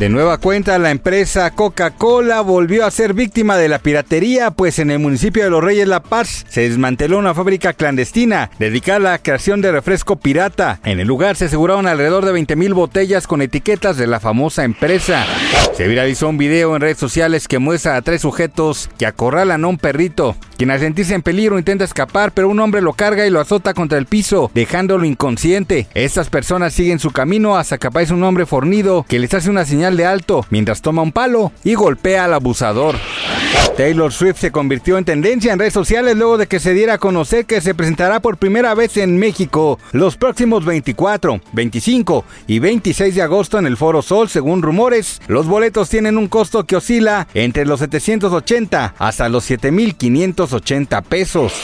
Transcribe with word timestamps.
De 0.00 0.08
nueva 0.08 0.38
cuenta, 0.38 0.78
la 0.78 0.90
empresa 0.90 1.50
Coca-Cola 1.50 2.40
volvió 2.40 2.86
a 2.86 2.90
ser 2.90 3.12
víctima 3.12 3.58
de 3.58 3.68
la 3.68 3.80
piratería, 3.80 4.50
pues 4.50 4.78
en 4.78 4.90
el 4.90 4.98
municipio 4.98 5.44
de 5.44 5.50
Los 5.50 5.62
Reyes 5.62 5.86
La 5.86 6.02
Paz 6.02 6.46
se 6.48 6.62
desmanteló 6.62 7.18
una 7.18 7.34
fábrica 7.34 7.74
clandestina 7.74 8.50
dedicada 8.58 8.96
a 8.96 9.00
la 9.00 9.18
creación 9.18 9.60
de 9.60 9.72
refresco 9.72 10.16
pirata. 10.16 10.80
En 10.84 11.00
el 11.00 11.06
lugar 11.06 11.36
se 11.36 11.44
aseguraron 11.44 11.86
alrededor 11.86 12.24
de 12.24 12.32
20 12.32 12.56
mil 12.56 12.72
botellas 12.72 13.26
con 13.26 13.42
etiquetas 13.42 13.98
de 13.98 14.06
la 14.06 14.20
famosa 14.20 14.64
empresa. 14.64 15.26
Se 15.76 15.86
viralizó 15.86 16.30
un 16.30 16.38
video 16.38 16.74
en 16.74 16.80
redes 16.80 16.96
sociales 16.96 17.46
que 17.46 17.58
muestra 17.58 17.96
a 17.96 18.02
tres 18.02 18.22
sujetos 18.22 18.88
que 18.98 19.04
acorralan 19.04 19.64
a 19.64 19.68
un 19.68 19.76
perrito, 19.76 20.34
quien 20.56 20.70
al 20.70 20.80
sentirse 20.80 21.14
en 21.14 21.20
peligro 21.20 21.58
intenta 21.58 21.84
escapar, 21.84 22.32
pero 22.32 22.48
un 22.48 22.60
hombre 22.60 22.80
lo 22.80 22.94
carga 22.94 23.26
y 23.26 23.30
lo 23.30 23.40
azota 23.40 23.74
contra 23.74 23.98
el 23.98 24.06
piso, 24.06 24.50
dejándolo 24.54 25.04
inconsciente. 25.04 25.88
Estas 25.92 26.30
personas 26.30 26.72
siguen 26.72 26.98
su 26.98 27.10
camino 27.10 27.58
hasta 27.58 27.76
que 27.76 27.86
aparece 27.86 28.14
un 28.14 28.24
hombre 28.24 28.46
fornido 28.46 29.04
que 29.06 29.18
les 29.18 29.34
hace 29.34 29.50
una 29.50 29.66
señal 29.66 29.89
de 29.96 30.06
alto 30.06 30.44
mientras 30.50 30.82
toma 30.82 31.02
un 31.02 31.12
palo 31.12 31.52
y 31.64 31.74
golpea 31.74 32.24
al 32.24 32.34
abusador. 32.34 32.96
Taylor 33.76 34.12
Swift 34.12 34.38
se 34.38 34.50
convirtió 34.50 34.98
en 34.98 35.06
tendencia 35.06 35.52
en 35.52 35.58
redes 35.58 35.72
sociales 35.72 36.14
luego 36.14 36.36
de 36.36 36.46
que 36.46 36.60
se 36.60 36.74
diera 36.74 36.94
a 36.94 36.98
conocer 36.98 37.46
que 37.46 37.62
se 37.62 37.74
presentará 37.74 38.20
por 38.20 38.36
primera 38.36 38.74
vez 38.74 38.98
en 38.98 39.16
México 39.16 39.78
los 39.92 40.18
próximos 40.18 40.66
24, 40.66 41.40
25 41.52 42.24
y 42.46 42.58
26 42.58 43.14
de 43.14 43.22
agosto 43.22 43.58
en 43.58 43.66
el 43.66 43.78
Foro 43.78 44.02
Sol, 44.02 44.28
según 44.28 44.60
rumores. 44.60 45.22
Los 45.28 45.46
boletos 45.46 45.88
tienen 45.88 46.18
un 46.18 46.28
costo 46.28 46.64
que 46.64 46.76
oscila 46.76 47.26
entre 47.32 47.64
los 47.64 47.80
780 47.80 48.96
hasta 48.98 49.28
los 49.30 49.44
7580 49.44 51.00
pesos. 51.02 51.54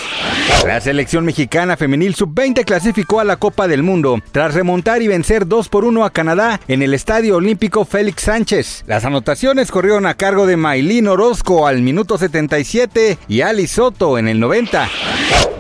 La 0.67 0.81
selección 0.81 1.25
mexicana 1.25 1.77
femenil 1.77 2.15
sub-20 2.15 2.65
clasificó 2.65 3.21
a 3.21 3.25
la 3.25 3.37
Copa 3.37 3.69
del 3.69 3.83
Mundo 3.83 4.21
tras 4.33 4.55
remontar 4.55 5.03
y 5.03 5.09
vencer 5.09 5.47
2 5.47 5.69
por 5.69 5.85
1 5.85 6.05
a 6.05 6.11
Canadá 6.11 6.61
en 6.67 6.83
el 6.83 6.95
Estadio 6.95 7.37
Olímpico 7.37 7.85
Félix 7.85 8.23
Sánchez. 8.23 8.85
Las 8.87 9.05
anotaciones 9.05 9.71
corrieron 9.71 10.07
a 10.07 10.15
cargo 10.15 10.47
de 10.47 10.57
Maylin 10.57 11.09
Orozco 11.09 11.67
al 11.77 11.83
minuto 11.83 12.17
77 12.17 13.19
y 13.29 13.43
Ali 13.43 13.67
Soto 13.67 14.19
en 14.19 14.29
el 14.29 14.41
90. 14.41 14.89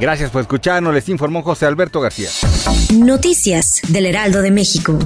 Gracias 0.00 0.31
por 0.31 0.41
escucharnos, 0.41 0.95
les 0.95 1.08
informó 1.08 1.42
José 1.42 1.67
Alberto 1.67 2.00
García. 2.00 2.31
Noticias 2.95 3.83
del 3.89 4.06
Heraldo 4.06 4.41
de 4.41 4.50
México. 4.50 4.98